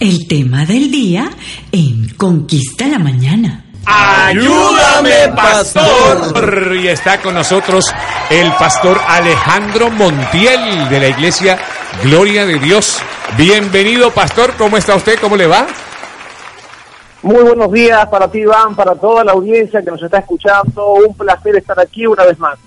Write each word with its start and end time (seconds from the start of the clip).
El 0.00 0.26
tema 0.26 0.64
del 0.64 0.90
día 0.90 1.30
en 1.70 2.08
Conquista 2.16 2.88
la 2.88 2.98
Mañana. 2.98 3.66
Ayúdame, 3.84 5.28
pastor. 5.36 6.74
Y 6.74 6.88
está 6.88 7.20
con 7.20 7.34
nosotros 7.34 7.84
el 8.30 8.50
pastor 8.54 8.98
Alejandro 9.06 9.90
Montiel 9.90 10.88
de 10.88 11.00
la 11.00 11.08
iglesia 11.08 11.58
Gloria 12.02 12.46
de 12.46 12.58
Dios. 12.58 12.98
Bienvenido, 13.36 14.10
pastor. 14.10 14.54
¿Cómo 14.56 14.78
está 14.78 14.94
usted? 14.94 15.18
¿Cómo 15.20 15.36
le 15.36 15.46
va? 15.46 15.66
Muy 17.20 17.42
buenos 17.42 17.70
días 17.70 18.08
para 18.08 18.30
ti, 18.30 18.38
Iván, 18.38 18.74
para 18.74 18.94
toda 18.94 19.22
la 19.22 19.32
audiencia 19.32 19.82
que 19.82 19.90
nos 19.90 20.02
está 20.02 20.20
escuchando. 20.20 20.94
Un 20.94 21.14
placer 21.14 21.56
estar 21.56 21.78
aquí 21.78 22.06
una 22.06 22.24
vez 22.24 22.38
más. 22.38 22.58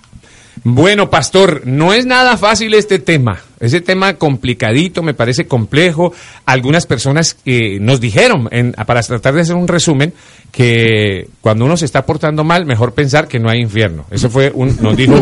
Bueno, 0.64 1.09
pastor, 1.09 1.64
no 1.66 1.94
es 1.94 2.06
nada 2.06 2.38
fácil 2.38 2.76
este 2.76 3.00
tema. 3.00 3.42
Ese 3.63 3.81
tema 3.81 4.16
complicadito, 4.16 5.02
me 5.03 5.13
parece 5.13 5.48
complejo. 5.48 6.13
Algunas 6.45 6.85
personas 6.85 7.38
eh, 7.45 7.80
nos 7.80 8.02
dijeron, 8.02 8.49
para 8.86 9.02
tratar 9.02 9.34
de 9.34 9.41
hacer 9.41 9.55
un 9.55 9.67
resumen, 9.67 10.13
que 10.53 11.30
cuando 11.42 11.66
uno 11.66 11.75
se 11.75 11.86
está 11.86 12.05
portando 12.05 12.44
mal, 12.44 12.67
mejor 12.67 12.94
pensar 12.94 13.28
que 13.28 13.39
no 13.39 13.50
hay 13.50 13.59
infierno. 13.59 14.05
Eso 14.11 14.30
fue 14.30 14.52
un, 14.53 14.78
nos 14.81 14.95
dijo 14.95 15.16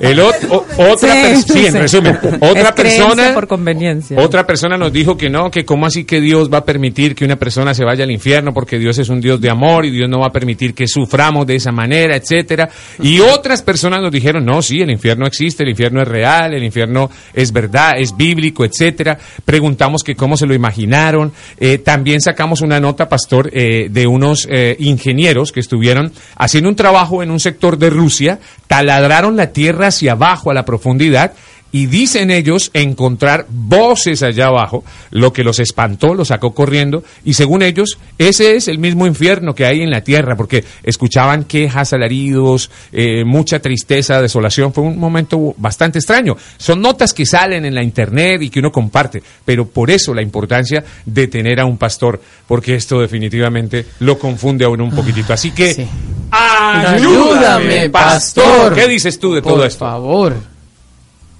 el 0.00 0.18
otra 0.18 1.36
sí, 1.42 1.66
en 1.66 1.74
resumen, 1.74 2.18
otra 2.40 2.74
persona 2.74 3.34
por 3.34 3.46
conveniencia. 3.46 4.18
Otra 4.18 4.46
persona 4.46 4.78
nos 4.78 4.90
dijo 4.94 5.14
que 5.14 5.28
no, 5.28 5.50
que 5.50 5.66
cómo 5.66 5.84
así 5.84 6.04
que 6.04 6.22
Dios 6.22 6.50
va 6.50 6.58
a 6.58 6.64
permitir 6.64 7.14
que 7.14 7.26
una 7.26 7.36
persona 7.36 7.74
se 7.74 7.84
vaya 7.84 8.04
al 8.04 8.10
infierno 8.10 8.54
porque 8.54 8.78
Dios 8.78 8.96
es 8.96 9.10
un 9.10 9.20
Dios 9.20 9.42
de 9.42 9.50
amor 9.50 9.84
y 9.84 9.90
Dios 9.90 10.08
no 10.08 10.20
va 10.20 10.28
a 10.28 10.32
permitir 10.32 10.72
que 10.72 10.88
suframos 10.88 11.46
de 11.46 11.56
esa 11.56 11.70
manera, 11.70 12.16
etcétera. 12.16 12.70
Y 13.02 13.20
otras 13.20 13.60
personas 13.60 14.00
nos 14.00 14.10
dijeron, 14.10 14.42
"No, 14.46 14.62
sí, 14.62 14.80
el 14.80 14.90
infierno 14.90 15.26
existe, 15.26 15.64
el 15.64 15.68
infierno 15.68 16.00
es 16.00 16.08
real, 16.08 16.54
el 16.54 16.64
infierno 16.64 17.10
es 17.34 17.52
verdad, 17.56 17.94
es 17.98 18.16
bíblico, 18.16 18.64
etcétera." 18.64 19.18
Preguntamos 19.44 20.04
que 20.04 20.14
cómo 20.14 20.36
se 20.36 20.46
lo 20.46 20.54
imaginaron. 20.54 21.32
Eh, 21.58 21.78
también 21.78 22.20
sacamos 22.20 22.60
una 22.60 22.78
nota, 22.78 23.08
pastor, 23.08 23.50
eh, 23.52 23.88
de 23.90 24.06
unos 24.06 24.46
eh, 24.50 24.76
ingenieros 24.78 25.50
que 25.50 25.60
estuvieron 25.60 26.12
haciendo 26.36 26.68
un 26.68 26.76
trabajo 26.76 27.22
en 27.22 27.30
un 27.30 27.40
sector 27.40 27.78
de 27.78 27.88
Rusia, 27.88 28.38
taladraron 28.66 29.36
la 29.36 29.52
tierra 29.52 29.88
hacia 29.88 30.12
abajo 30.12 30.50
a 30.50 30.54
la 30.54 30.64
profundidad 30.64 31.32
y 31.76 31.84
dicen 31.84 32.30
ellos 32.30 32.70
encontrar 32.72 33.44
voces 33.50 34.22
allá 34.22 34.46
abajo, 34.46 34.82
lo 35.10 35.34
que 35.34 35.44
los 35.44 35.58
espantó, 35.58 36.14
los 36.14 36.28
sacó 36.28 36.54
corriendo, 36.54 37.04
y 37.22 37.34
según 37.34 37.60
ellos, 37.60 37.98
ese 38.16 38.56
es 38.56 38.68
el 38.68 38.78
mismo 38.78 39.06
infierno 39.06 39.54
que 39.54 39.66
hay 39.66 39.82
en 39.82 39.90
la 39.90 40.00
tierra, 40.00 40.36
porque 40.36 40.64
escuchaban 40.82 41.44
quejas, 41.44 41.92
alaridos, 41.92 42.70
eh, 42.92 43.26
mucha 43.26 43.58
tristeza, 43.58 44.22
desolación, 44.22 44.72
fue 44.72 44.84
un 44.84 44.98
momento 44.98 45.54
bastante 45.58 45.98
extraño. 45.98 46.34
Son 46.56 46.80
notas 46.80 47.12
que 47.12 47.26
salen 47.26 47.66
en 47.66 47.74
la 47.74 47.82
internet 47.82 48.40
y 48.40 48.48
que 48.48 48.60
uno 48.60 48.72
comparte, 48.72 49.22
pero 49.44 49.66
por 49.68 49.90
eso 49.90 50.14
la 50.14 50.22
importancia 50.22 50.82
de 51.04 51.28
tener 51.28 51.60
a 51.60 51.66
un 51.66 51.76
pastor, 51.76 52.22
porque 52.48 52.74
esto 52.74 53.02
definitivamente 53.02 53.84
lo 53.98 54.18
confunde 54.18 54.64
a 54.64 54.70
uno 54.70 54.84
un 54.84 54.92
poquitito. 54.92 55.34
Así 55.34 55.50
que, 55.50 55.86
ayúdame, 56.30 57.90
pastor. 57.90 58.74
¿Qué 58.74 58.88
dices 58.88 59.18
tú 59.18 59.34
de 59.34 59.42
todo 59.42 59.62
esto? 59.62 59.80
Por 59.80 59.88
favor. 59.90 60.55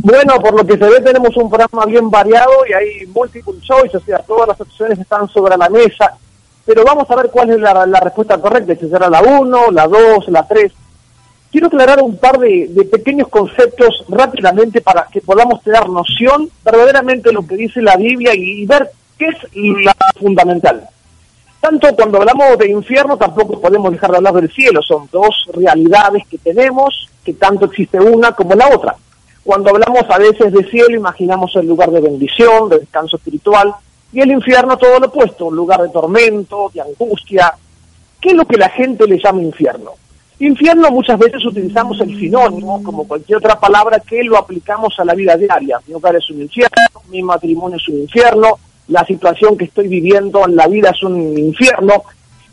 Bueno, 0.06 0.38
por 0.38 0.54
lo 0.54 0.64
que 0.64 0.78
se 0.78 0.88
ve 0.88 1.00
tenemos 1.00 1.36
un 1.36 1.50
programa 1.50 1.84
bien 1.84 2.08
variado 2.08 2.64
y 2.70 2.72
hay 2.72 3.06
multiple 3.06 3.54
choice, 3.60 3.96
o 3.96 4.00
sea, 4.00 4.18
todas 4.20 4.46
las 4.46 4.60
opciones 4.60 5.00
están 5.00 5.28
sobre 5.28 5.56
la 5.56 5.68
mesa, 5.68 6.16
pero 6.64 6.84
vamos 6.84 7.10
a 7.10 7.16
ver 7.16 7.28
cuál 7.28 7.50
es 7.50 7.58
la, 7.58 8.00
respuesta 8.00 8.40
correcta, 8.40 8.76
si 8.76 8.88
será 8.88 9.10
la 9.10 9.20
1, 9.20 9.72
la 9.72 9.88
2, 9.88 10.28
la 10.28 10.46
3. 10.46 10.72
Quiero 11.50 11.66
aclarar 11.66 12.00
un 12.00 12.18
par 12.18 12.38
de, 12.38 12.88
pequeños 12.88 13.26
conceptos 13.26 14.04
rápidamente 14.08 14.80
para 14.80 15.08
que 15.10 15.20
podamos 15.20 15.60
tener 15.64 15.88
noción 15.88 16.50
verdaderamente 16.64 17.30
de 17.30 17.34
lo 17.34 17.44
que 17.44 17.56
dice 17.56 17.82
la 17.82 17.96
Biblia 17.96 18.30
y, 18.32 18.64
ver 18.64 18.88
qué 19.18 19.26
es 19.26 19.36
la 19.84 19.96
fundamental. 20.20 20.88
Tanto 21.60 21.88
cuando 21.96 22.18
hablamos 22.18 22.56
de 22.58 22.70
infierno 22.70 23.16
tampoco 23.16 23.60
podemos 23.60 23.90
dejar 23.90 24.12
de 24.12 24.18
hablar 24.18 24.34
del 24.34 24.52
cielo, 24.52 24.82
son 24.82 25.08
dos 25.10 25.48
realidades 25.52 26.22
que 26.30 26.38
tenemos, 26.38 27.10
que 27.24 27.32
tanto 27.32 27.64
existe 27.64 27.98
una 27.98 28.30
como 28.30 28.54
la 28.54 28.68
otra. 28.68 28.96
Cuando 29.46 29.70
hablamos 29.70 30.02
a 30.10 30.18
veces 30.18 30.52
de 30.52 30.64
cielo, 30.64 30.96
imaginamos 30.96 31.54
el 31.54 31.68
lugar 31.68 31.92
de 31.92 32.00
bendición, 32.00 32.68
de 32.68 32.80
descanso 32.80 33.16
espiritual, 33.16 33.72
y 34.12 34.20
el 34.20 34.32
infierno 34.32 34.76
todo 34.76 34.98
lo 34.98 35.06
opuesto, 35.06 35.46
un 35.46 35.54
lugar 35.54 35.80
de 35.82 35.88
tormento, 35.88 36.68
de 36.74 36.80
angustia. 36.80 37.54
¿Qué 38.20 38.30
es 38.30 38.34
lo 38.34 38.44
que 38.44 38.56
la 38.56 38.68
gente 38.70 39.06
le 39.06 39.20
llama 39.22 39.42
infierno? 39.42 39.92
Infierno 40.40 40.90
muchas 40.90 41.16
veces 41.20 41.44
utilizamos 41.46 42.00
el 42.00 42.18
sinónimo, 42.18 42.82
como 42.82 43.06
cualquier 43.06 43.38
otra 43.38 43.60
palabra, 43.60 44.00
que 44.00 44.24
lo 44.24 44.36
aplicamos 44.36 44.98
a 44.98 45.04
la 45.04 45.14
vida 45.14 45.36
diaria. 45.36 45.78
Mi 45.86 45.94
hogar 45.94 46.16
es 46.16 46.28
un 46.28 46.42
infierno, 46.42 47.02
mi 47.08 47.22
matrimonio 47.22 47.76
es 47.76 47.88
un 47.88 48.00
infierno, 48.00 48.58
la 48.88 49.06
situación 49.06 49.56
que 49.56 49.66
estoy 49.66 49.86
viviendo 49.86 50.44
en 50.44 50.56
la 50.56 50.66
vida 50.66 50.90
es 50.90 51.04
un 51.04 51.38
infierno. 51.38 52.02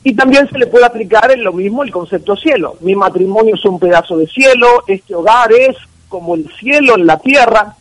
Y 0.04 0.14
también 0.14 0.48
se 0.48 0.60
le 0.60 0.68
puede 0.68 0.86
aplicar 0.86 1.32
en 1.32 1.44
lo 1.44 1.54
mismo 1.54 1.82
el 1.82 1.92
concepto 1.92 2.36
cielo. 2.36 2.76
Mi 2.82 2.96
matrimonio 2.96 3.56
es 3.56 3.66
un 3.66 3.80
pedazo 3.80 4.16
de 4.16 4.28
cielo, 4.28 4.84
este 4.86 5.16
hogar 5.16 5.52
es 5.52 5.76
como 6.14 6.36
el 6.36 6.48
cielo 6.60 6.96
en 6.96 7.08
la 7.08 7.18
tierra, 7.18 7.76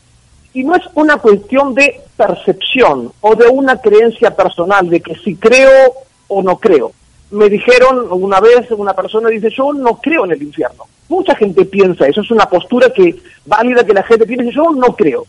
y 0.54 0.64
no 0.64 0.74
es 0.74 0.80
una 0.94 1.18
cuestión 1.18 1.74
de 1.74 2.00
percepción 2.16 3.12
o 3.20 3.34
de 3.34 3.46
una 3.46 3.78
creencia 3.78 4.34
personal 4.34 4.88
de 4.88 5.02
que 5.02 5.16
si 5.16 5.36
creo 5.36 5.92
o 6.28 6.42
no 6.42 6.56
creo. 6.56 6.92
Me 7.30 7.50
dijeron 7.50 8.06
una 8.10 8.40
vez, 8.40 8.70
una 8.70 8.94
persona 8.94 9.28
dice, 9.28 9.50
yo 9.50 9.74
no 9.74 9.96
creo 9.96 10.24
en 10.24 10.32
el 10.32 10.42
infierno. 10.42 10.84
Mucha 11.10 11.34
gente 11.34 11.66
piensa 11.66 12.06
eso, 12.06 12.22
es 12.22 12.30
una 12.30 12.46
postura 12.46 12.88
que 12.88 13.16
válida 13.44 13.84
que 13.84 13.92
la 13.92 14.02
gente 14.02 14.24
piensa, 14.24 14.50
yo 14.50 14.70
no 14.70 14.96
creo. 14.96 15.26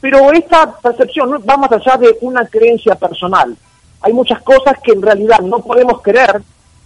Pero 0.00 0.30
esta 0.30 0.78
percepción 0.78 1.32
va 1.32 1.56
más 1.56 1.72
allá 1.72 1.96
de 1.96 2.18
una 2.20 2.46
creencia 2.46 2.94
personal. 2.94 3.56
Hay 4.00 4.12
muchas 4.12 4.40
cosas 4.42 4.78
que 4.80 4.92
en 4.92 5.02
realidad 5.02 5.40
no 5.40 5.58
podemos 5.58 6.00
creer 6.02 6.40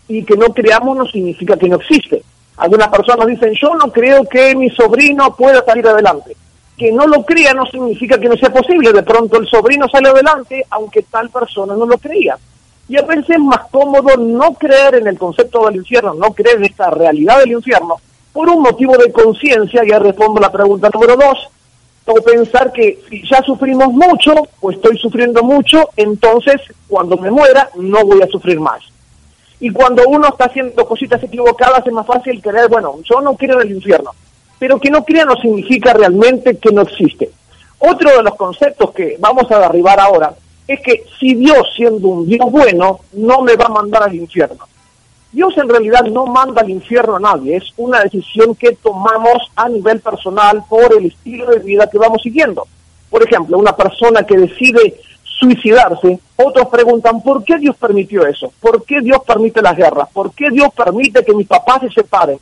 y 0.08 0.24
que 0.24 0.34
no 0.34 0.46
creamos 0.46 0.96
no 0.96 1.06
significa 1.06 1.58
que 1.58 1.68
no 1.68 1.76
existe. 1.76 2.22
Algunas 2.58 2.88
personas 2.88 3.26
dicen, 3.26 3.54
yo 3.60 3.74
no 3.74 3.90
creo 3.92 4.24
que 4.24 4.54
mi 4.54 4.68
sobrino 4.70 5.34
pueda 5.34 5.64
salir 5.64 5.86
adelante. 5.86 6.36
Que 6.76 6.92
no 6.92 7.06
lo 7.06 7.24
crea 7.24 7.54
no 7.54 7.66
significa 7.66 8.18
que 8.18 8.28
no 8.28 8.36
sea 8.36 8.52
posible. 8.52 8.92
De 8.92 9.02
pronto 9.02 9.38
el 9.38 9.48
sobrino 9.48 9.88
sale 9.88 10.08
adelante, 10.08 10.64
aunque 10.70 11.02
tal 11.02 11.30
persona 11.30 11.74
no 11.74 11.86
lo 11.86 11.98
creía. 11.98 12.36
Y 12.88 12.96
a 12.96 13.02
veces 13.02 13.30
es 13.30 13.38
más 13.38 13.68
cómodo 13.70 14.16
no 14.16 14.54
creer 14.54 14.96
en 14.96 15.06
el 15.06 15.18
concepto 15.18 15.66
del 15.66 15.76
infierno, 15.76 16.14
no 16.14 16.32
creer 16.32 16.56
en 16.56 16.64
esta 16.64 16.90
realidad 16.90 17.38
del 17.40 17.52
infierno, 17.52 17.96
por 18.32 18.48
un 18.48 18.62
motivo 18.62 18.96
de 18.96 19.12
conciencia, 19.12 19.82
ya 19.86 19.98
respondo 19.98 20.40
la 20.40 20.50
pregunta 20.50 20.88
número 20.92 21.16
dos, 21.16 21.48
o 22.06 22.14
pensar 22.22 22.72
que 22.72 22.98
si 23.08 23.22
ya 23.28 23.42
sufrimos 23.42 23.92
mucho, 23.92 24.32
o 24.60 24.70
estoy 24.70 24.96
sufriendo 24.96 25.42
mucho, 25.42 25.90
entonces 25.96 26.62
cuando 26.88 27.18
me 27.18 27.30
muera 27.30 27.68
no 27.76 28.04
voy 28.06 28.22
a 28.22 28.26
sufrir 28.26 28.58
más. 28.58 28.82
Y 29.60 29.70
cuando 29.70 30.06
uno 30.08 30.28
está 30.28 30.44
haciendo 30.44 30.86
cositas 30.86 31.22
equivocadas 31.22 31.86
es 31.86 31.92
más 31.92 32.06
fácil 32.06 32.40
creer, 32.40 32.68
bueno, 32.68 32.96
yo 33.02 33.20
no 33.20 33.34
quiero 33.34 33.60
el 33.60 33.72
infierno. 33.72 34.12
Pero 34.58 34.78
que 34.78 34.90
no 34.90 35.04
crea 35.04 35.24
no 35.24 35.36
significa 35.36 35.92
realmente 35.92 36.56
que 36.58 36.70
no 36.70 36.82
existe. 36.82 37.30
Otro 37.78 38.16
de 38.16 38.22
los 38.22 38.34
conceptos 38.34 38.92
que 38.92 39.16
vamos 39.18 39.50
a 39.50 39.58
derribar 39.58 40.00
ahora 40.00 40.34
es 40.66 40.80
que 40.80 41.04
si 41.18 41.34
Dios, 41.34 41.66
siendo 41.76 42.08
un 42.08 42.26
Dios 42.26 42.50
bueno, 42.50 43.00
no 43.12 43.42
me 43.42 43.56
va 43.56 43.66
a 43.66 43.70
mandar 43.70 44.02
al 44.04 44.14
infierno. 44.14 44.66
Dios 45.32 45.56
en 45.58 45.68
realidad 45.68 46.04
no 46.04 46.26
manda 46.26 46.62
al 46.62 46.70
infierno 46.70 47.16
a 47.16 47.20
nadie, 47.20 47.56
es 47.56 47.64
una 47.76 48.02
decisión 48.02 48.54
que 48.54 48.72
tomamos 48.72 49.50
a 49.56 49.68
nivel 49.68 50.00
personal 50.00 50.64
por 50.68 50.92
el 50.96 51.06
estilo 51.06 51.50
de 51.50 51.58
vida 51.58 51.88
que 51.90 51.98
vamos 51.98 52.22
siguiendo. 52.22 52.66
Por 53.10 53.22
ejemplo, 53.22 53.58
una 53.58 53.76
persona 53.76 54.22
que 54.22 54.38
decide 54.38 55.00
suicidarse, 55.38 56.18
otros 56.36 56.68
preguntan, 56.68 57.22
¿por 57.22 57.44
qué 57.44 57.58
Dios 57.58 57.76
permitió 57.76 58.26
eso? 58.26 58.52
¿Por 58.60 58.84
qué 58.84 59.00
Dios 59.00 59.18
permite 59.26 59.62
las 59.62 59.76
guerras? 59.76 60.08
¿Por 60.12 60.32
qué 60.32 60.50
Dios 60.50 60.68
permite 60.74 61.24
que 61.24 61.34
mis 61.34 61.46
papás 61.46 61.80
se 61.82 61.90
separen? 61.90 62.38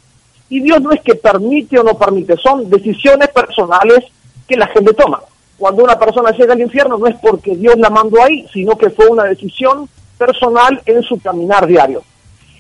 Y 0.49 0.61
Dios 0.61 0.81
no 0.81 0.93
es 0.93 1.01
que 1.01 1.15
permite 1.15 1.79
o 1.79 1.83
no 1.83 1.99
permite, 1.99 2.37
son 2.37 2.71
decisiones 2.71 3.29
personales 3.29 4.05
que 4.47 4.57
la 4.57 4.69
gente 4.69 4.95
toma. 4.95 5.21
Cuando 5.59 5.83
una 5.83 5.99
persona 5.99 6.31
llega 6.31 6.53
al 6.53 6.61
infierno 6.61 6.99
no 6.99 7.07
es 7.07 7.17
porque 7.17 7.57
Dios 7.57 7.77
la 7.79 7.91
mandó 7.91 8.23
ahí, 8.23 8.47
sino 8.53 8.77
que 8.77 8.91
fue 8.91 9.09
una 9.09 9.25
decisión 9.25 9.89
personal 10.17 10.81
en 10.87 11.03
su 11.03 11.19
caminar 11.19 11.67
diario. 11.67 12.03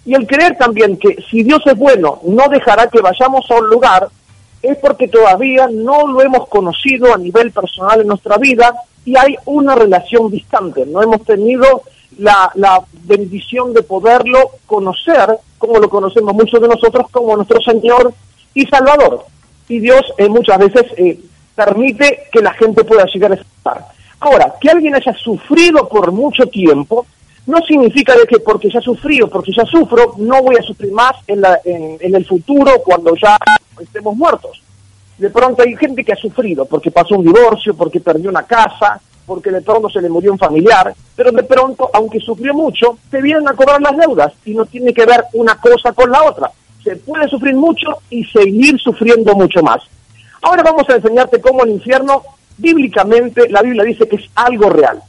Y 0.05 0.15
el 0.15 0.27
creer 0.27 0.57
también 0.57 0.97
que 0.97 1.23
si 1.31 1.43
Dios 1.43 1.61
es 1.67 1.77
bueno, 1.77 2.21
no 2.25 2.49
dejará 2.49 2.89
que 2.89 3.01
vayamos 3.01 3.51
a 3.51 3.55
un 3.57 3.69
lugar, 3.69 4.09
es 4.67 4.79
porque 4.79 5.09
todavía 5.09 5.69
no 5.69 6.07
lo 6.09 6.21
hemos 6.23 6.49
conocido 6.49 7.15
a 7.15 7.19
nivel 7.19 7.53
personal 7.53 8.01
en 8.01 8.09
nuestra 8.09 8.37
vida 8.37 8.75
y 9.05 9.17
hay 9.17 9.37
una 9.45 9.77
relación 9.77 10.31
distante. 10.31 10.85
No 10.85 11.03
hemos 11.03 11.23
tenido 11.25 11.83
la, 12.19 12.51
bendición 13.05 13.73
de 13.73 13.83
poderlo 13.83 14.51
conocer, 14.67 15.39
como 15.59 15.79
lo 15.79 15.89
conocemos 15.89 16.35
muchos 16.35 16.61
de 16.61 16.67
nosotros, 16.67 17.07
como 17.13 17.37
nuestro 17.37 17.61
Señor 17.61 18.13
y 18.53 18.67
Salvador. 18.67 19.25
Y 19.69 19.79
Dios 19.79 20.03
eh, 20.19 20.29
muchas 20.29 20.59
veces 20.59 20.87
eh, 20.97 21.21
permite 21.55 22.25
que 22.33 22.41
la 22.41 22.53
gente 22.55 22.83
pueda 22.83 23.05
llegar 23.07 23.31
a 23.31 23.37
estar. 23.37 23.87
Ahora, 24.19 24.55
que 24.61 24.71
alguien 24.71 24.97
haya 24.97 25.15
sufrido 25.15 25.89
por 25.89 26.11
mucho 26.11 26.47
tiempo, 26.47 27.07
no 27.47 27.59
significa 27.67 28.15
de 28.17 28.27
que 28.27 28.41
porque 28.41 28.69
ya 28.71 28.81
sufrido, 28.81 29.29
porque 29.29 29.53
ya 29.57 29.65
sufro, 29.65 30.15
no 30.19 30.43
voy 30.43 30.57
a 30.57 30.63
sufrir 30.63 30.93
más 30.93 31.13
en, 31.27 31.41
la, 31.41 31.61
en, 31.65 32.15
el 32.15 32.27
futuro 32.27 32.83
cuando 32.85 33.15
ya 33.15 33.39
estemos 33.81 34.17
muertos. 34.17 34.63
De 35.17 35.31
pronto 35.31 35.63
hay 35.63 35.77
gente 35.77 36.05
que 36.05 36.13
ha 36.13 36.17
sufrido 36.17 36.67
porque 36.67 36.91
pasó 36.91 37.15
un 37.15 37.25
divorcio, 37.25 37.75
porque 37.75 38.01
perdió 38.01 38.31
una 38.31 38.43
casa, 38.43 39.01
porque 39.25 39.51
de 39.51 39.63
pronto 39.63 39.89
se 39.89 40.03
le 40.03 40.09
murió 40.09 40.33
un 40.33 40.39
familiar, 40.39 40.93
pero 41.15 41.31
de 41.31 41.45
pronto, 41.45 41.89
aunque 41.93 42.21
sufrió 42.21 42.53
mucho, 42.53 42.99
se 43.11 43.23
vienen 43.23 43.49
a 43.49 43.55
cobrar 43.55 43.81
las 43.81 43.97
deudas 43.97 44.33
y 44.45 44.53
no 44.53 44.67
tiene 44.67 44.93
que 44.93 45.07
ver 45.07 45.25
una 45.35 45.57
cosa 45.57 45.93
con 45.93 46.11
la 46.11 46.25
otra. 46.25 46.51
Se 46.83 46.97
puede 46.97 47.29
sufrir 47.29 47.55
mucho 47.55 47.99
y 48.11 48.25
seguir 48.25 48.79
sufriendo 48.79 49.35
mucho 49.35 49.63
más. 49.63 49.83
Ahora 50.43 50.63
vamos 50.63 50.89
a 50.89 50.97
enseñarte 50.97 51.41
cómo 51.41 51.65
el 51.65 51.71
infierno, 51.71 52.23
bíblicamente, 52.59 53.49
la 53.49 53.63
Biblia 53.63 53.85
dice 53.85 54.09
que 54.09 54.17
es 54.17 54.31
algo 54.35 54.69
real. 54.69 55.01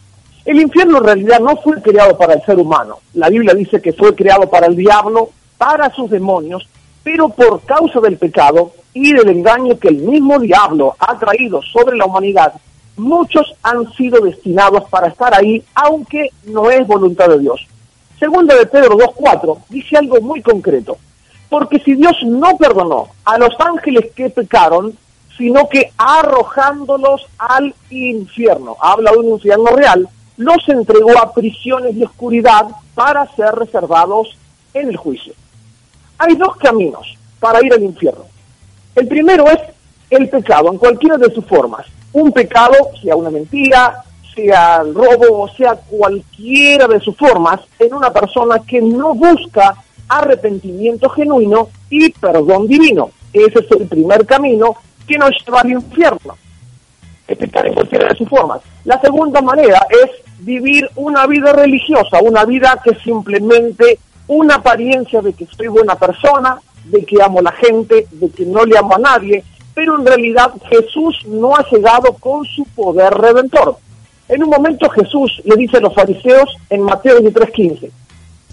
El 0.47 0.61
infierno 0.61 0.99
en 0.99 1.03
realidad 1.03 1.41
no 1.41 1.57
fue 1.57 1.81
creado 1.81 2.17
para 2.17 2.35
el 2.35 2.41
ser 2.43 2.57
humano. 2.57 2.99
La 3.15 3.27
Biblia 3.27 3.53
dice 3.53 3.81
que 3.81 3.91
fue 3.91 4.15
creado 4.15 4.49
para 4.49 4.67
el 4.67 4.77
diablo, 4.77 5.31
para 5.57 5.93
sus 5.93 6.09
demonios, 6.09 6.69
pero 7.03 7.27
por 7.27 7.59
causa 7.63 7.99
del 7.99 8.15
pecado 8.15 8.71
y 8.93 9.11
del 9.11 9.27
engaño 9.27 9.77
que 9.77 9.89
el 9.89 9.97
mismo 9.97 10.39
diablo 10.39 10.95
ha 10.99 11.19
traído 11.19 11.61
sobre 11.61 11.97
la 11.97 12.05
humanidad, 12.05 12.53
muchos 12.95 13.55
han 13.61 13.91
sido 13.95 14.21
destinados 14.21 14.89
para 14.89 15.07
estar 15.07 15.35
ahí, 15.35 15.61
aunque 15.75 16.29
no 16.45 16.69
es 16.69 16.87
voluntad 16.87 17.27
de 17.27 17.39
Dios. 17.39 17.67
Segunda 18.17 18.55
de 18.55 18.67
Pedro 18.67 18.97
2.4 18.97 19.57
dice 19.67 19.97
algo 19.97 20.21
muy 20.21 20.41
concreto, 20.41 20.97
porque 21.49 21.79
si 21.79 21.93
Dios 21.95 22.15
no 22.23 22.55
perdonó 22.55 23.09
a 23.25 23.37
los 23.37 23.53
ángeles 23.59 24.13
que 24.15 24.29
pecaron, 24.29 24.97
sino 25.37 25.67
que 25.67 25.91
arrojándolos 25.97 27.27
al 27.37 27.75
infierno, 27.89 28.77
habla 28.79 29.11
de 29.11 29.17
un 29.17 29.29
infierno 29.31 29.65
real, 29.75 30.07
los 30.37 30.57
entregó 30.69 31.17
a 31.19 31.33
prisiones 31.33 31.95
de 31.97 32.05
oscuridad 32.05 32.67
para 32.95 33.27
ser 33.35 33.53
reservados 33.55 34.37
en 34.73 34.89
el 34.89 34.97
juicio. 34.97 35.33
Hay 36.17 36.35
dos 36.35 36.55
caminos 36.57 37.17
para 37.39 37.63
ir 37.65 37.73
al 37.73 37.83
infierno. 37.83 38.25
El 38.95 39.07
primero 39.07 39.45
es 39.47 39.59
el 40.09 40.29
pecado, 40.29 40.71
en 40.71 40.77
cualquiera 40.77 41.17
de 41.17 41.33
sus 41.33 41.45
formas. 41.45 41.85
Un 42.13 42.31
pecado, 42.31 42.75
sea 43.01 43.15
una 43.15 43.29
mentira, 43.29 44.03
sea 44.33 44.81
el 44.83 44.93
robo, 44.93 45.41
o 45.41 45.49
sea 45.49 45.75
cualquiera 45.75 46.87
de 46.87 46.99
sus 46.99 47.15
formas, 47.15 47.59
en 47.79 47.93
una 47.93 48.11
persona 48.11 48.59
que 48.59 48.81
no 48.81 49.13
busca 49.13 49.75
arrepentimiento 50.07 51.09
genuino 51.09 51.69
y 51.89 52.09
perdón 52.11 52.67
divino. 52.67 53.11
Ese 53.33 53.59
es 53.59 53.71
el 53.71 53.87
primer 53.87 54.25
camino 54.25 54.75
que 55.07 55.17
nos 55.17 55.31
lleva 55.45 55.61
al 55.61 55.71
infierno. 55.71 56.37
Es 57.27 57.37
pecar 57.37 57.67
en 57.67 57.73
cualquiera 57.73 58.07
de 58.07 58.15
sus 58.15 58.29
formas. 58.29 58.61
La 58.85 58.99
segunda 59.01 59.41
manera 59.41 59.85
es 59.89 60.26
vivir 60.39 60.89
una 60.95 61.25
vida 61.27 61.53
religiosa, 61.53 62.19
una 62.21 62.45
vida 62.45 62.79
que 62.83 62.95
simplemente 62.95 63.99
una 64.27 64.55
apariencia 64.55 65.21
de 65.21 65.33
que 65.33 65.45
soy 65.45 65.67
buena 65.67 65.95
persona, 65.95 66.59
de 66.85 67.03
que 67.05 67.21
amo 67.21 67.39
a 67.39 67.43
la 67.43 67.51
gente, 67.51 68.07
de 68.11 68.29
que 68.29 68.45
no 68.45 68.65
le 68.65 68.77
amo 68.77 68.95
a 68.95 68.99
nadie, 68.99 69.43
pero 69.73 69.97
en 69.97 70.05
realidad 70.05 70.51
Jesús 70.69 71.23
no 71.27 71.55
ha 71.55 71.65
llegado 71.69 72.13
con 72.13 72.45
su 72.45 72.63
poder 72.65 73.13
redentor. 73.13 73.77
En 74.27 74.43
un 74.43 74.49
momento 74.49 74.89
Jesús 74.89 75.41
le 75.45 75.55
dice 75.55 75.77
a 75.77 75.81
los 75.81 75.93
fariseos 75.93 76.55
en 76.69 76.81
Mateo 76.81 77.19
23:15, 77.19 77.91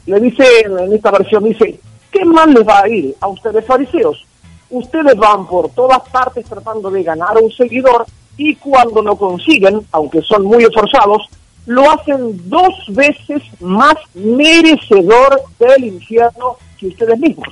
le 0.07 0.21
dice 0.21 0.45
en 0.61 0.93
esta 0.93 1.11
versión, 1.11 1.45
dice, 1.45 1.81
¿qué 2.11 2.25
mal 2.25 2.53
les 2.53 2.67
va 2.67 2.81
a 2.81 2.89
ir 2.89 3.15
a 3.21 3.29
ustedes 3.29 3.65
fariseos? 3.65 4.25
Ustedes 4.71 5.17
van 5.17 5.47
por 5.47 5.71
todas 5.71 6.01
partes 6.11 6.45
tratando 6.47 6.91
de 6.91 7.03
ganar 7.03 7.37
a 7.37 7.41
un 7.41 7.51
seguidor 7.51 8.07
y 8.37 8.57
cuando 8.57 9.03
lo 9.03 9.17
consiguen, 9.17 9.81
aunque 9.93 10.21
son 10.23 10.45
muy 10.45 10.65
esforzados, 10.65 11.29
lo 11.67 11.91
hacen 11.91 12.49
dos 12.49 12.75
veces 12.89 13.43
más 13.61 13.95
merecedor 14.15 15.43
del 15.59 15.85
infierno 15.85 16.57
que 16.79 16.89
ustedes 16.89 17.19
mismos. 17.19 17.49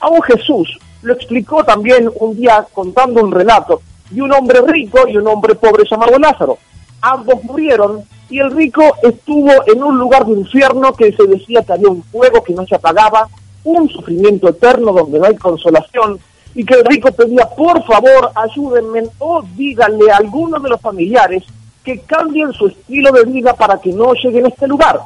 Aún 0.00 0.22
Jesús 0.22 0.78
lo 1.02 1.14
explicó 1.14 1.64
también 1.64 2.10
un 2.20 2.36
día 2.36 2.66
contando 2.72 3.22
un 3.22 3.32
relato 3.32 3.82
de 4.10 4.22
un 4.22 4.32
hombre 4.32 4.60
rico 4.66 5.08
y 5.08 5.16
un 5.16 5.26
hombre 5.26 5.54
pobre 5.54 5.84
llamado 5.90 6.18
Lázaro. 6.18 6.58
Ambos 7.00 7.42
murieron 7.44 8.02
y 8.30 8.38
el 8.38 8.52
rico 8.52 8.82
estuvo 9.02 9.50
en 9.66 9.82
un 9.82 9.98
lugar 9.98 10.24
de 10.24 10.32
infierno 10.32 10.92
que 10.92 11.12
se 11.12 11.24
decía 11.26 11.62
que 11.62 11.72
había 11.72 11.88
un 11.88 12.02
fuego 12.04 12.42
que 12.42 12.54
no 12.54 12.64
se 12.66 12.76
apagaba, 12.76 13.28
un 13.64 13.88
sufrimiento 13.88 14.48
eterno 14.48 14.92
donde 14.92 15.18
no 15.18 15.26
hay 15.26 15.36
consolación, 15.36 16.18
y 16.54 16.64
que 16.64 16.74
el 16.74 16.84
rico 16.84 17.10
pedía, 17.12 17.48
por 17.56 17.82
favor, 17.84 18.30
ayúdenme 18.34 19.04
o 19.18 19.42
díganle 19.56 20.10
a 20.10 20.16
alguno 20.16 20.58
de 20.60 20.68
los 20.68 20.80
familiares 20.80 21.44
que 21.84 22.00
cambien 22.00 22.52
su 22.52 22.68
estilo 22.68 23.10
de 23.12 23.24
vida 23.24 23.54
para 23.54 23.78
que 23.80 23.92
no 23.92 24.12
lleguen 24.14 24.46
a 24.46 24.48
este 24.48 24.66
lugar. 24.66 25.00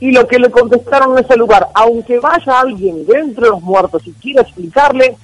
Y 0.00 0.12
lo 0.12 0.26
que 0.26 0.38
le 0.38 0.50
contestaron 0.50 1.16
en 1.16 1.24
ese 1.24 1.36
lugar, 1.36 1.68
aunque 1.74 2.18
vaya 2.18 2.60
alguien 2.60 3.06
de 3.06 3.18
entre 3.18 3.48
los 3.48 3.60
muertos 3.62 4.06
y 4.06 4.12
quiera 4.12 4.42
explicarle, 4.42 5.16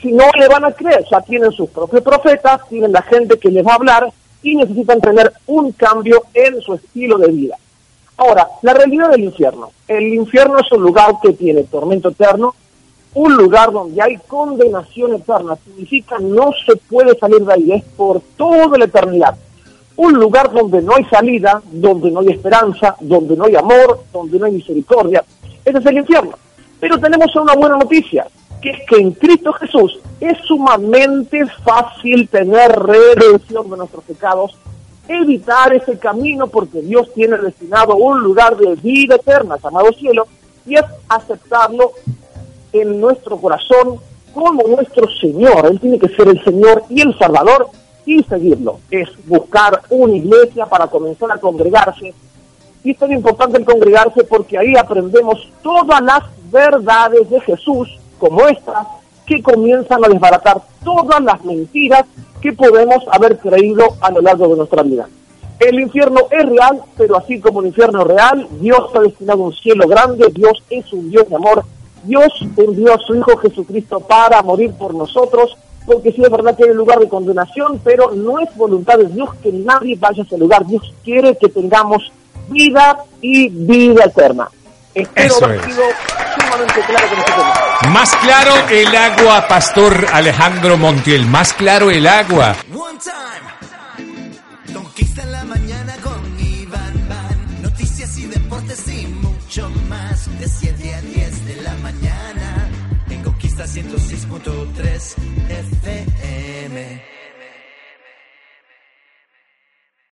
si 0.00 0.12
no 0.12 0.24
le 0.38 0.48
van 0.48 0.64
a 0.64 0.72
creer, 0.72 1.04
ya 1.10 1.20
tienen 1.20 1.52
sus 1.52 1.68
propios 1.70 2.02
profetas, 2.02 2.66
tienen 2.68 2.92
la 2.92 3.02
gente 3.02 3.38
que 3.38 3.50
les 3.50 3.66
va 3.66 3.72
a 3.72 3.76
hablar 3.76 4.12
y 4.42 4.56
necesitan 4.56 5.00
tener 5.00 5.32
un 5.46 5.72
cambio 5.72 6.24
en 6.32 6.60
su 6.62 6.74
estilo 6.74 7.18
de 7.18 7.28
vida. 7.28 7.56
Ahora, 8.16 8.48
la 8.62 8.74
realidad 8.74 9.10
del 9.10 9.24
infierno. 9.24 9.70
El 9.88 10.14
infierno 10.14 10.58
es 10.58 10.70
un 10.72 10.82
lugar 10.82 11.14
que 11.22 11.32
tiene 11.32 11.64
tormento 11.64 12.10
eterno, 12.10 12.54
un 13.14 13.34
lugar 13.34 13.72
donde 13.72 14.00
hay 14.00 14.16
condenación 14.26 15.14
eterna, 15.14 15.56
significa 15.64 16.18
no 16.18 16.52
se 16.64 16.76
puede 16.76 17.18
salir 17.18 17.40
de 17.44 17.52
ahí, 17.52 17.72
es 17.72 17.84
por 17.96 18.20
toda 18.36 18.78
la 18.78 18.84
eternidad 18.84 19.36
un 20.00 20.14
lugar 20.14 20.50
donde 20.50 20.80
no 20.80 20.94
hay 20.94 21.04
salida, 21.04 21.60
donde 21.70 22.10
no 22.10 22.20
hay 22.20 22.28
esperanza, 22.28 22.96
donde 23.00 23.36
no 23.36 23.44
hay 23.44 23.54
amor, 23.54 24.02
donde 24.10 24.38
no 24.38 24.46
hay 24.46 24.52
misericordia. 24.52 25.22
Ese 25.62 25.76
es 25.76 25.84
el 25.84 25.98
infierno. 25.98 26.32
Pero 26.80 26.98
tenemos 26.98 27.36
una 27.36 27.54
buena 27.54 27.76
noticia, 27.76 28.26
que 28.62 28.70
es 28.70 28.78
que 28.88 28.96
en 28.96 29.12
Cristo 29.12 29.52
Jesús 29.52 29.98
es 30.18 30.38
sumamente 30.46 31.44
fácil 31.62 32.30
tener 32.30 32.72
redención 32.72 33.68
de 33.68 33.76
nuestros 33.76 34.02
pecados, 34.04 34.56
evitar 35.06 35.74
ese 35.74 35.98
camino 35.98 36.46
porque 36.46 36.80
Dios 36.80 37.12
tiene 37.14 37.36
destinado 37.36 37.94
un 37.96 38.22
lugar 38.22 38.56
de 38.56 38.76
vida 38.76 39.16
eterna 39.16 39.58
llamado 39.62 39.92
cielo 39.92 40.26
y 40.64 40.76
es 40.76 40.84
aceptarlo 41.10 41.92
en 42.72 42.98
nuestro 42.98 43.36
corazón 43.36 43.98
como 44.32 44.62
nuestro 44.66 45.06
Señor. 45.20 45.66
Él 45.66 45.78
tiene 45.78 45.98
que 45.98 46.08
ser 46.08 46.26
el 46.28 46.42
Señor 46.42 46.84
y 46.88 47.02
el 47.02 47.18
Salvador 47.18 47.68
y 48.10 48.24
seguirlo. 48.24 48.80
Es 48.90 49.08
buscar 49.26 49.82
una 49.88 50.16
iglesia 50.16 50.66
para 50.66 50.88
comenzar 50.88 51.30
a 51.30 51.38
congregarse. 51.38 52.12
Y 52.82 52.90
es 52.90 52.98
tan 52.98 53.12
importante 53.12 53.58
el 53.58 53.64
congregarse 53.64 54.24
porque 54.24 54.58
ahí 54.58 54.74
aprendemos 54.76 55.48
todas 55.62 56.00
las 56.02 56.24
verdades 56.50 57.30
de 57.30 57.40
Jesús, 57.40 57.88
como 58.18 58.48
esta, 58.48 58.84
que 59.26 59.40
comienzan 59.40 60.04
a 60.04 60.08
desbaratar 60.08 60.60
todas 60.82 61.22
las 61.22 61.44
mentiras 61.44 62.04
que 62.40 62.52
podemos 62.52 63.04
haber 63.12 63.38
creído 63.38 63.84
a 64.00 64.10
lo 64.10 64.20
largo 64.22 64.48
de 64.48 64.56
nuestra 64.56 64.82
vida. 64.82 65.08
El 65.60 65.78
infierno 65.78 66.20
es 66.30 66.48
real, 66.48 66.82
pero 66.96 67.16
así 67.16 67.38
como 67.38 67.60
el 67.60 67.68
infierno 67.68 68.00
es 68.00 68.08
real, 68.08 68.48
Dios 68.60 68.90
ha 68.94 69.00
destinado 69.00 69.42
un 69.42 69.52
cielo 69.52 69.86
grande, 69.86 70.26
Dios 70.34 70.60
es 70.70 70.92
un 70.92 71.10
Dios 71.10 71.28
de 71.28 71.36
amor, 71.36 71.64
Dios 72.02 72.32
envió 72.56 72.94
a 72.94 72.98
su 72.98 73.14
Hijo 73.14 73.36
Jesucristo 73.36 74.00
para 74.00 74.42
morir 74.42 74.72
por 74.72 74.94
nosotros 74.94 75.56
porque 75.86 76.12
sí 76.12 76.22
es 76.22 76.30
verdad 76.30 76.56
que 76.56 76.64
hay 76.64 76.70
un 76.70 76.76
lugar 76.76 76.98
de 76.98 77.08
condenación, 77.08 77.80
pero 77.82 78.12
no 78.12 78.38
es 78.38 78.54
voluntad 78.56 78.98
de 78.98 79.06
Dios 79.06 79.30
que 79.42 79.52
nadie 79.52 79.96
vaya 79.98 80.22
a 80.22 80.26
ese 80.26 80.38
lugar. 80.38 80.66
Dios 80.66 80.92
quiere 81.04 81.36
que 81.36 81.48
tengamos 81.48 82.12
vida 82.48 82.98
y 83.20 83.48
vida 83.48 84.04
eterna. 84.04 84.48
Espero 84.94 85.44
haber 85.44 85.64
sido 85.64 85.82
sumamente 86.38 86.80
claro 86.80 87.08
con 87.08 87.18
este 87.18 87.32
tema. 87.32 87.54
Más 87.92 88.16
claro 88.16 88.52
el 88.70 88.96
agua, 88.96 89.46
Pastor 89.48 90.06
Alejandro 90.12 90.76
Montiel. 90.76 91.26
Más 91.26 91.52
claro 91.52 91.90
el 91.90 92.06
agua. 92.06 92.56
One 92.72 92.98
time. 92.98 94.74
Conquista 94.74 95.24
la 95.26 95.44
mañana 95.44 95.94
con 96.02 96.20
Iván 96.40 97.08
Van. 97.08 97.62
Noticias 97.62 98.18
y 98.18 98.26
deportes 98.26 98.88
y 98.88 99.06
mucho 99.06 99.70
más. 99.88 100.28
De 100.40 100.48
7 100.48 100.94
a 100.94 101.00
10 101.02 101.14
de 101.14 101.29
la 103.76 103.82
mañana. 103.82 103.90
En 103.90 103.90
Conquista 103.90 104.28
106.3 105.50 105.79